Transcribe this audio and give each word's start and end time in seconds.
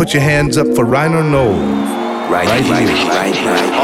put 0.00 0.14
your 0.14 0.22
hands 0.22 0.56
up 0.56 0.66
for 0.74 0.86
Rhino 0.86 1.20
Knoll. 1.20 1.52
Right, 2.32 2.48
right, 2.48 2.64
right, 2.70 2.88
right, 3.12 3.36
right. 3.44 3.76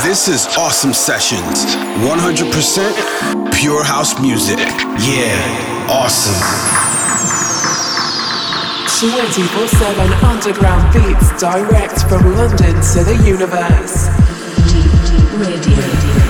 This 0.00 0.28
is 0.28 0.46
Awesome 0.56 0.92
Sessions. 0.92 1.74
100% 2.06 3.52
pure 3.52 3.82
house 3.82 4.20
music. 4.20 4.60
Yeah, 5.02 5.90
awesome. 5.90 6.38
24 9.10 9.66
7 9.66 10.12
underground 10.22 10.92
beats 10.94 11.30
direct 11.40 12.04
from 12.08 12.22
London 12.36 12.80
to 12.92 13.02
the 13.02 13.16
universe. 13.26 14.06
Radio. 15.36 15.74
take 15.74 16.23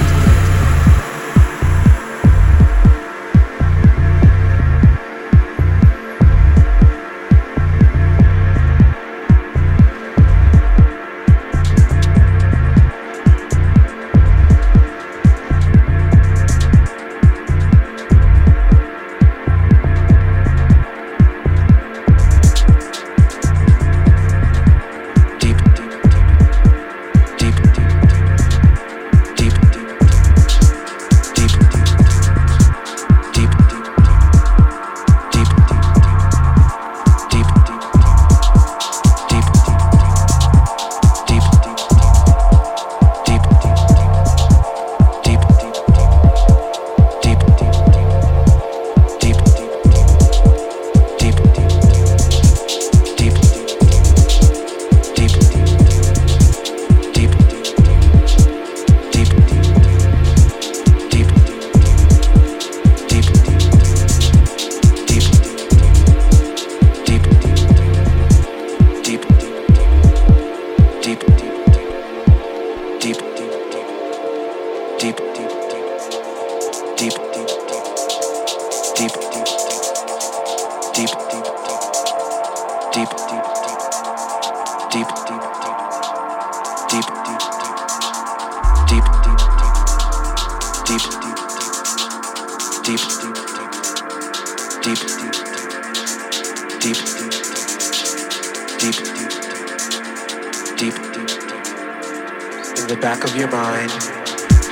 in 102.85 102.95
the 102.95 103.01
back 103.01 103.25
of 103.25 103.35
your 103.35 103.51
mind? 103.51 103.91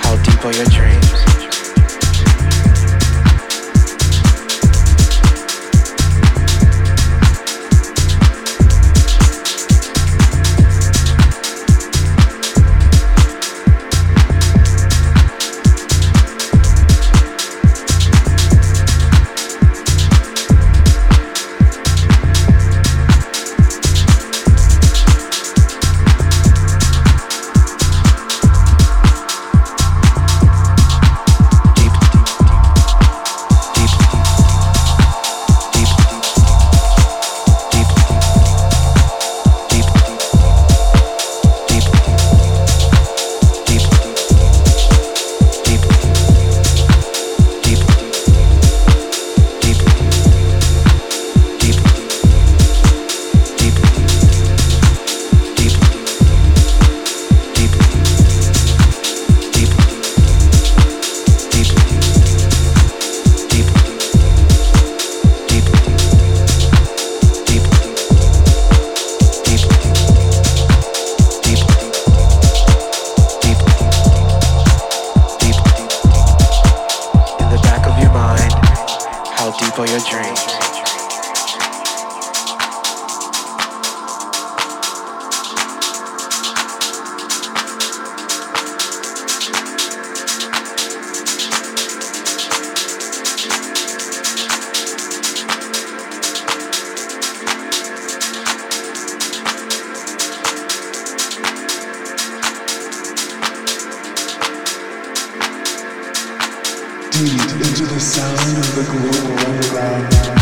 How 0.03 0.17
deep 0.23 0.45
are 0.45 0.53
your 0.53 0.67
dreams? 0.67 1.22
into 107.31 107.87
the 107.87 108.01
sound 108.01 108.59
of 108.59 108.75
the 108.75 108.83
global 108.91 109.39
underground. 109.47 110.42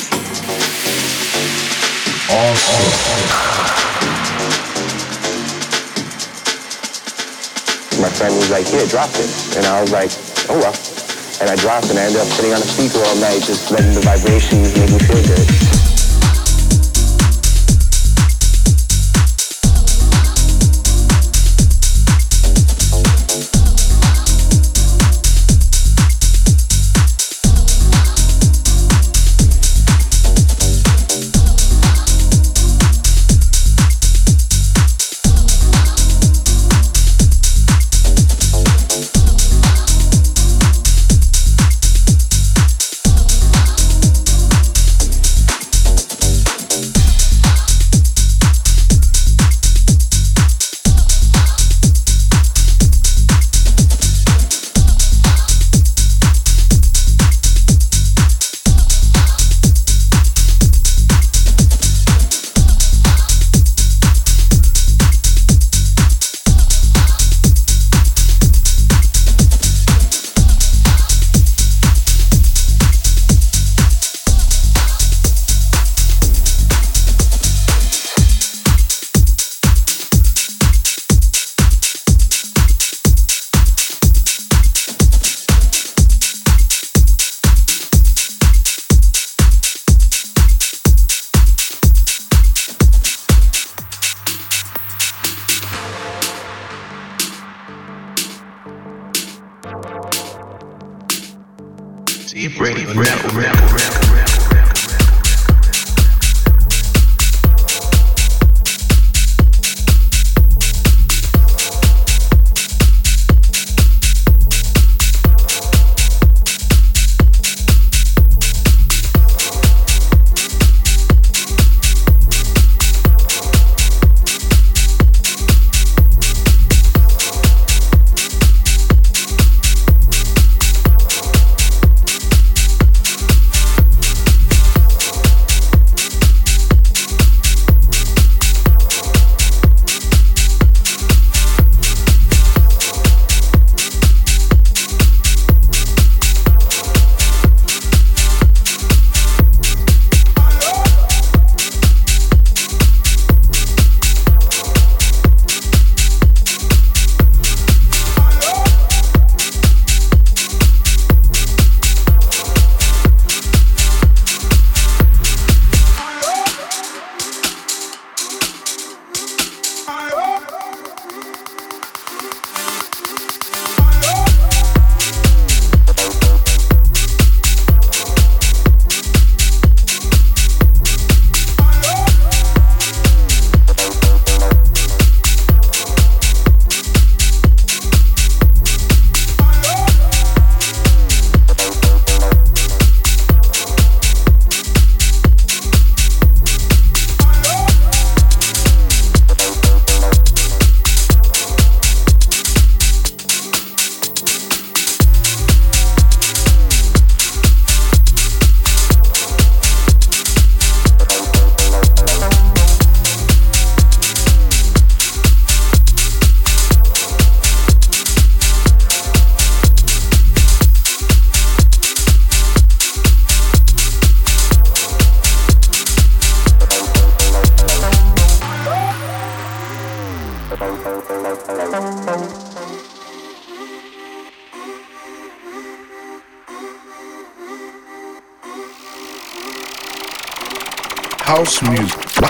My 7.99 8.09
friend 8.09 8.35
was 8.35 8.49
like, 8.49 8.67
here, 8.67 8.85
drop 8.87 9.09
it. 9.15 9.57
And 9.57 9.65
I 9.65 9.81
was 9.81 9.91
like, 9.91 10.11
oh 10.49 10.57
well. 10.57 10.75
And 11.41 11.49
I 11.49 11.55
dropped 11.55 11.89
and 11.89 11.97
I 11.97 12.03
ended 12.03 12.21
up 12.21 12.27
sitting 12.27 12.53
on 12.53 12.61
a 12.61 12.65
speaker 12.65 12.99
all 13.03 13.15
night 13.17 13.41
just 13.41 13.71
letting 13.71 13.93
the 13.93 14.01
vibrations 14.01 14.77
make 14.77 14.91
me 14.91 14.99
feel 14.99 15.21
good. 15.25 15.80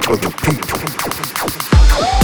For 0.04 0.16
the 0.16 0.30
people. 0.42 2.21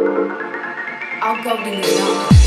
Our 0.00 1.42
golden 1.44 1.74
is 1.74 1.98
young. 1.98 2.16
Our 2.16 2.39